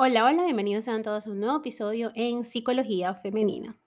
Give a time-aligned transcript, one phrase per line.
[0.00, 3.80] Hola, hola, bienvenidos sean todos a un nuevo episodio en Psicología Femenina.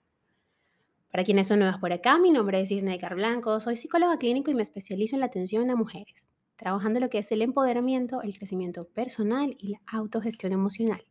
[1.10, 4.54] Para quienes son nuevas por acá, mi nombre es Isne Blanco, soy psicóloga clínico y
[4.54, 8.86] me especializo en la atención a mujeres, trabajando lo que es el empoderamiento, el crecimiento
[8.88, 11.02] personal y la autogestión emocional.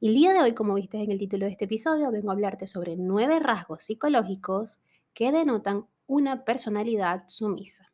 [0.00, 2.34] Y el día de hoy, como viste en el título de este episodio, vengo a
[2.34, 4.80] hablarte sobre nueve rasgos psicológicos
[5.14, 7.90] que denotan una personalidad sumisa.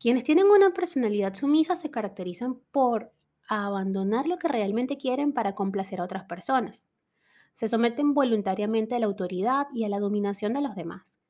[0.00, 3.12] Quienes tienen una personalidad sumisa se caracterizan por
[3.48, 6.88] abandonar lo que realmente quieren para complacer a otras personas.
[7.54, 11.20] Se someten voluntariamente a la autoridad y a la dominación de los demás,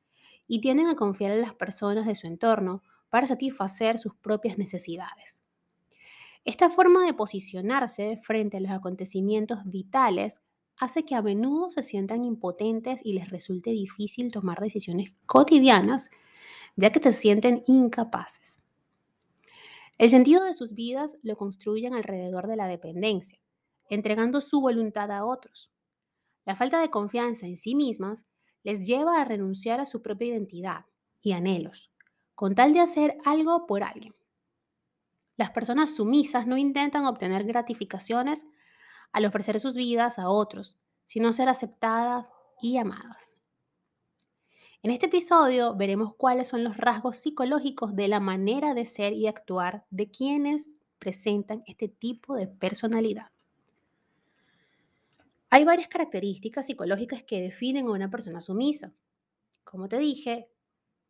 [0.46, 5.42] y tienden a confiar en las personas de su entorno para satisfacer sus propias necesidades.
[6.44, 10.42] Esta forma de posicionarse frente a los acontecimientos vitales
[10.78, 16.10] hace que a menudo se sientan impotentes y les resulte difícil tomar decisiones cotidianas,
[16.76, 18.60] ya que se sienten incapaces.
[19.98, 23.40] El sentido de sus vidas lo construyen alrededor de la dependencia,
[23.90, 25.72] entregando su voluntad a otros.
[26.44, 28.24] La falta de confianza en sí mismas
[28.62, 30.86] les lleva a renunciar a su propia identidad
[31.20, 31.92] y anhelos,
[32.36, 34.14] con tal de hacer algo por alguien.
[35.36, 38.46] Las personas sumisas no intentan obtener gratificaciones
[39.12, 42.28] al ofrecer sus vidas a otros, sino ser aceptadas
[42.60, 43.37] y amadas.
[44.80, 49.26] En este episodio veremos cuáles son los rasgos psicológicos de la manera de ser y
[49.26, 53.32] actuar de quienes presentan este tipo de personalidad.
[55.50, 58.92] Hay varias características psicológicas que definen a una persona sumisa.
[59.64, 60.48] Como te dije,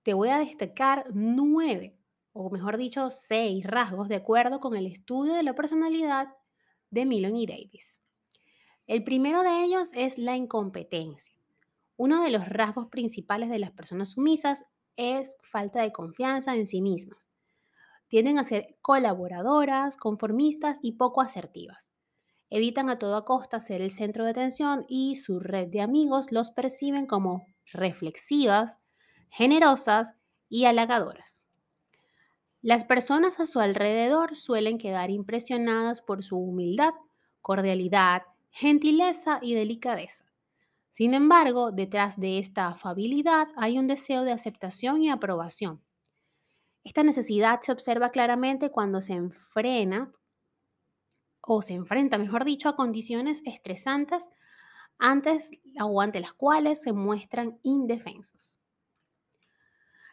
[0.02, 1.94] te voy a destacar nueve,
[2.32, 6.28] o mejor dicho, seis rasgos de acuerdo con el estudio de la personalidad
[6.90, 8.00] de Milon y Davis.
[8.86, 11.37] El primero de ellos es la incompetencia.
[11.98, 16.80] Uno de los rasgos principales de las personas sumisas es falta de confianza en sí
[16.80, 17.28] mismas.
[18.06, 21.90] Tienden a ser colaboradoras, conformistas y poco asertivas.
[22.50, 26.52] Evitan a toda costa ser el centro de atención y su red de amigos los
[26.52, 28.78] perciben como reflexivas,
[29.28, 30.14] generosas
[30.48, 31.42] y halagadoras.
[32.62, 36.92] Las personas a su alrededor suelen quedar impresionadas por su humildad,
[37.40, 40.27] cordialidad, gentileza y delicadeza.
[40.98, 45.80] Sin embargo, detrás de esta afabilidad hay un deseo de aceptación y aprobación.
[46.82, 50.10] Esta necesidad se observa claramente cuando se enfrena
[51.40, 54.28] o se enfrenta, mejor dicho, a condiciones estresantes
[54.98, 58.58] antes o ante las cuales se muestran indefensos.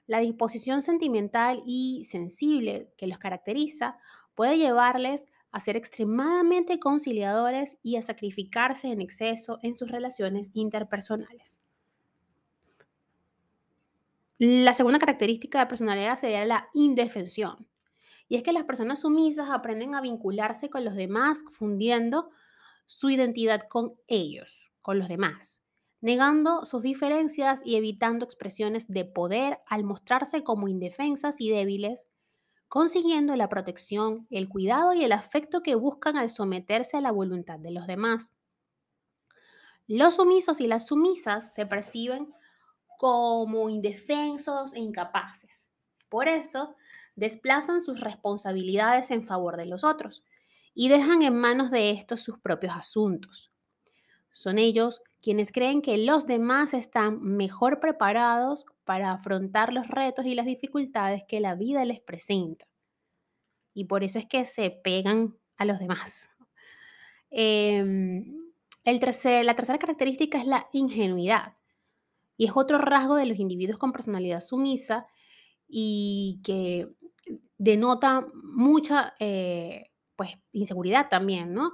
[0.05, 3.97] La disposición sentimental y sensible que los caracteriza
[4.35, 5.25] puede llevarles
[5.55, 11.61] a ser extremadamente conciliadores y a sacrificarse en exceso en sus relaciones interpersonales.
[14.37, 17.69] La segunda característica de personalidad sería la indefensión.
[18.27, 22.31] Y es que las personas sumisas aprenden a vincularse con los demás, fundiendo
[22.85, 25.63] su identidad con ellos, con los demás,
[26.01, 32.09] negando sus diferencias y evitando expresiones de poder al mostrarse como indefensas y débiles
[32.75, 37.57] consiguiendo la protección, el cuidado y el afecto que buscan al someterse a la voluntad
[37.57, 38.33] de los demás.
[39.87, 42.33] Los sumisos y las sumisas se perciben
[42.97, 45.69] como indefensos e incapaces.
[46.09, 46.75] Por eso,
[47.15, 50.25] desplazan sus responsabilidades en favor de los otros
[50.73, 53.53] y dejan en manos de estos sus propios asuntos.
[54.35, 60.35] Son ellos quienes creen que los demás están mejor preparados para afrontar los retos y
[60.35, 62.67] las dificultades que la vida les presenta.
[63.73, 66.29] Y por eso es que se pegan a los demás.
[67.37, 68.51] Em,
[68.83, 68.99] el
[69.45, 71.55] la tercera característica es la ingenuidad.
[72.35, 75.07] Y es otro rasgo de los individuos con personalidad sumisa
[75.65, 76.89] y que
[77.57, 81.71] denota mucha eh, pues, inseguridad también, ¿no?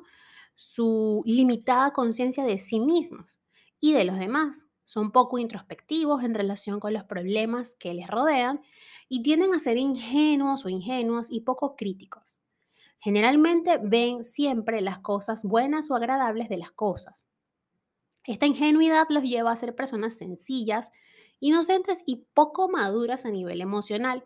[0.63, 3.41] Su limitada conciencia de sí mismos
[3.79, 4.67] y de los demás.
[4.83, 8.61] Son poco introspectivos en relación con los problemas que les rodean
[9.09, 12.41] y tienden a ser ingenuos o ingenuos y poco críticos.
[12.99, 17.25] Generalmente ven siempre las cosas buenas o agradables de las cosas.
[18.23, 20.91] Esta ingenuidad los lleva a ser personas sencillas,
[21.39, 24.25] inocentes y poco maduras a nivel emocional.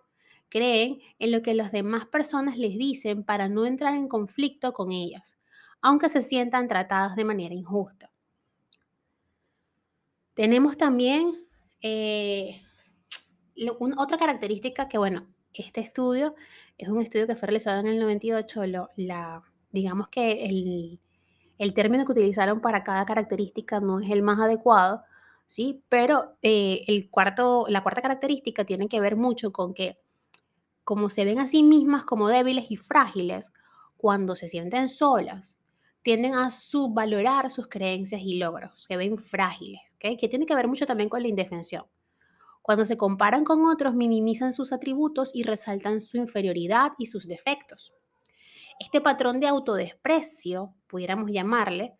[0.49, 4.91] Creen en lo que las demás personas les dicen para no entrar en conflicto con
[4.91, 5.38] ellas,
[5.85, 8.09] aunque se sientan tratadas de manera injusta.
[10.33, 11.45] Tenemos también
[11.79, 12.59] eh,
[13.95, 16.33] otra característica que, bueno, este estudio
[16.79, 18.63] es un estudio que fue realizado en el 98,
[18.95, 20.45] la, digamos que
[21.59, 25.03] el, término que utilizaron para cada característica no es el más adecuado,
[25.45, 25.83] ¿sí?
[25.88, 29.99] Pero eh, el cuarto, la cuarta característica tiene que ver mucho con que
[30.83, 33.53] como se ven a sí mismas como débiles y frágiles,
[33.97, 35.59] cuando se sienten solas,
[36.05, 40.85] tienden a subvalorar sus creencias y logros, se ven frágiles, que tiene que ver mucho
[40.85, 41.85] también con la indefensión.
[42.61, 47.91] Cuando se comparan con otros, minimizan sus atributos y resaltan su inferioridad y sus defectos.
[48.79, 51.95] Este patrón de autodesprecio, pudiéramos llamarle,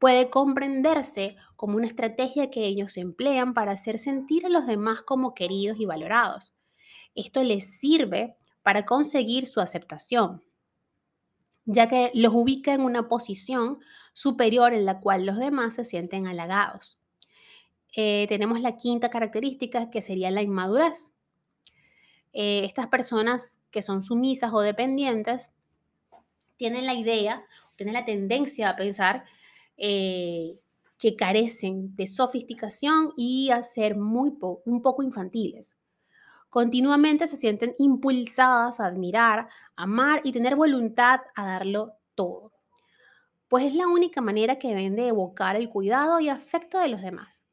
[0.00, 5.32] puede comprenderse como una estrategia que ellos emplean para hacer sentir a los demás como
[5.32, 6.56] queridos y valorados.
[7.14, 8.34] Esto les sirve
[8.64, 10.42] para conseguir su aceptación,
[11.66, 13.78] ya que los ubica en una posición
[14.12, 16.98] superior en la cual los demás se sienten halagados.
[17.96, 21.12] Eh, tenemos la quinta característica que sería la inmadurez.
[22.32, 25.52] Eh, estas personas que son sumisas o dependientes
[26.56, 27.44] tienen la idea,
[27.76, 29.24] tienen la tendencia a pensar
[29.76, 30.58] eh,
[30.98, 34.32] que carecen de sofisticación y a ser muy
[34.64, 35.76] un poco infantiles.
[36.54, 42.52] Continuamente se sienten impulsadas a admirar, amar y tener voluntad a darlo todo,
[43.48, 47.02] pues es la única manera que deben de evocar el cuidado y afecto de los
[47.02, 47.48] demás.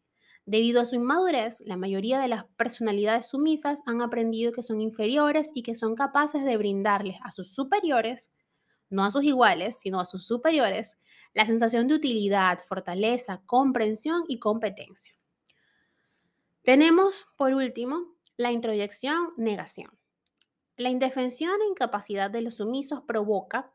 [0.45, 5.49] Debido a su inmadurez, la mayoría de las personalidades sumisas han aprendido que son inferiores
[5.55, 8.31] y que son capaces de brindarles a sus superiores,
[8.91, 10.99] no a sus iguales, sino a sus superiores,
[11.33, 15.15] la sensación de utilidad, fortaleza, comprensión y competencia.
[16.61, 18.10] Tenemos, por último,
[18.41, 19.99] la introyección, negación.
[20.75, 23.71] La indefensión e incapacidad de los sumisos provoca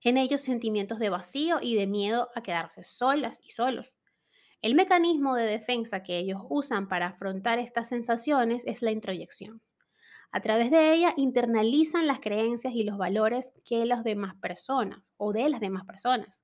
[0.00, 3.94] en ellos sentimientos de vacío y de miedo a quedarse solas y solos.
[4.62, 9.60] El mecanismo de defensa que ellos usan para afrontar estas sensaciones es la introyección.
[10.30, 15.34] A través de ella internalizan las creencias y los valores que las demás personas o
[15.34, 16.42] de las demás personas.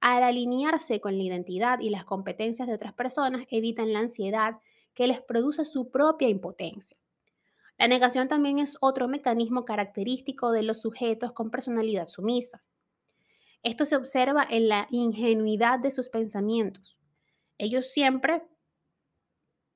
[0.00, 4.56] Al alinearse con la identidad y las competencias de otras personas, evitan la ansiedad
[4.94, 6.96] que les produce su propia impotencia.
[7.78, 12.64] La negación también es otro mecanismo característico de los sujetos con personalidad sumisa.
[13.62, 16.98] Esto se observa en la ingenuidad de sus pensamientos.
[17.56, 18.42] Ellos siempre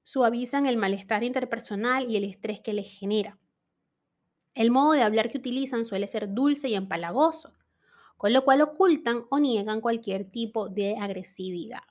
[0.03, 3.38] suavizan el malestar interpersonal y el estrés que les genera.
[4.55, 7.55] El modo de hablar que utilizan suele ser dulce y empalagoso,
[8.17, 11.82] con lo cual ocultan o niegan cualquier tipo de agresividad.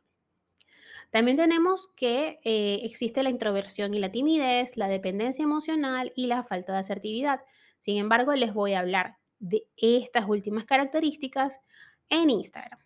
[1.11, 6.43] También tenemos que eh, existe la introversión y la timidez, la dependencia emocional y la
[6.43, 7.41] falta de asertividad.
[7.79, 11.59] Sin embargo, les voy a hablar de estas últimas características
[12.09, 12.79] en Instagram.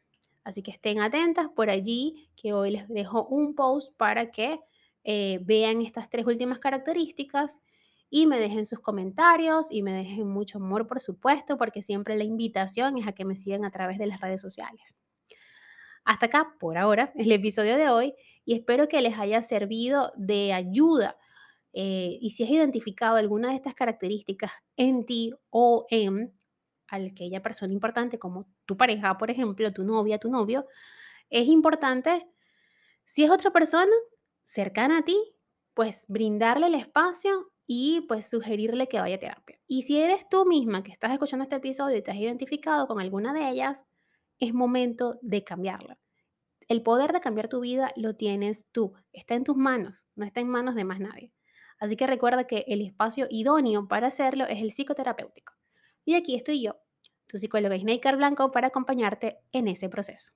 [0.44, 4.60] Así que estén atentas por allí, que hoy les dejo un post para que
[5.04, 7.62] eh, vean estas tres últimas características
[8.10, 12.24] y me dejen sus comentarios y me dejen mucho amor, por supuesto, porque siempre la
[12.24, 14.96] invitación es a que me sigan a través de las redes sociales.
[16.06, 18.14] Hasta acá, por ahora, el episodio de hoy
[18.46, 21.18] y espero que les haya servido de ayuda.
[21.74, 26.34] Eh, y si has identificado alguna de estas características en ti o en
[26.88, 30.68] aquella persona importante como tu pareja, por ejemplo, tu novia, tu novio,
[31.30, 32.28] es importante,
[33.04, 33.92] si es otra persona
[34.44, 35.18] cercana a ti,
[35.74, 39.60] pues brindarle el espacio y pues sugerirle que vaya a terapia.
[39.68, 43.02] Y si eres tú misma que estás escuchando este episodio y te has identificado con
[43.02, 43.86] alguna de ellas,
[44.40, 45.98] es momento de cambiarla.
[46.68, 50.40] El poder de cambiar tu vida lo tienes tú, está en tus manos, no está
[50.40, 51.32] en manos de más nadie.
[51.78, 55.54] Así que recuerda que el espacio idóneo para hacerlo es el psicoterapéutico.
[56.06, 56.78] Y aquí estoy yo,
[57.28, 60.32] tu psicóloga Snaker Blanco, para acompañarte en ese proceso.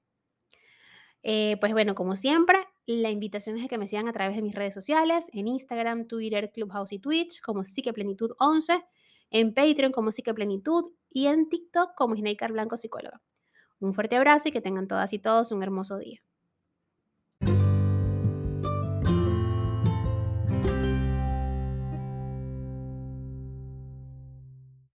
[1.24, 4.41] Eh, pues bueno, como siempre, la invitación es a que me sigan a través de
[4.41, 8.84] mis redes sociales, en Instagram, Twitter, Clubhouse y Twitch como Psiqueplenitud 11,
[9.32, 13.22] en Patreon como Psiqueplenitud y en TikTok como Snaker Blanco Psicóloga.
[13.81, 16.21] Un fuerte abrazo y que tengan todas y todos un hermoso día.